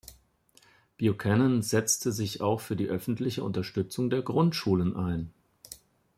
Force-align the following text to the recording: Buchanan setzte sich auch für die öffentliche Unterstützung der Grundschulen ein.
Buchanan 0.97 1.61
setzte 1.61 2.11
sich 2.11 2.41
auch 2.41 2.59
für 2.59 2.75
die 2.75 2.87
öffentliche 2.87 3.43
Unterstützung 3.43 4.09
der 4.09 4.23
Grundschulen 4.23 4.95
ein. 4.95 5.31